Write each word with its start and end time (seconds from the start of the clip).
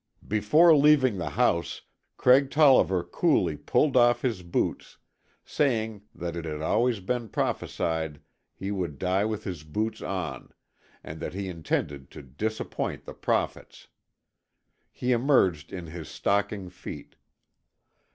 Before 0.27 0.75
leaving 0.75 1.19
the 1.19 1.29
house 1.29 1.83
Craig 2.17 2.49
Tolliver 2.49 3.03
coolly 3.03 3.55
pulled 3.55 3.95
off 3.95 4.23
his 4.23 4.41
boots, 4.41 4.97
saying 5.45 6.01
that 6.15 6.35
it 6.35 6.43
had 6.43 6.59
always 6.59 6.99
been 6.99 7.29
prophesied 7.29 8.19
he 8.55 8.71
would 8.71 8.97
die 8.97 9.25
with 9.25 9.43
his 9.43 9.61
boots 9.63 10.01
on, 10.01 10.51
and 11.03 11.19
that 11.19 11.35
he 11.35 11.47
intended 11.47 12.09
to 12.09 12.23
disappoint 12.23 13.05
the 13.05 13.13
prophets. 13.13 13.89
He 14.91 15.11
emerged 15.11 15.71
in 15.71 15.85
his 15.85 16.09
stocking 16.09 16.71
feet. 16.71 17.15